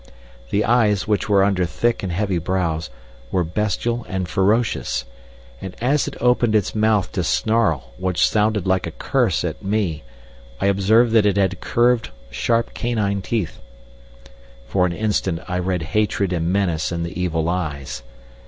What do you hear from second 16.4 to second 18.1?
menace in the evil eyes.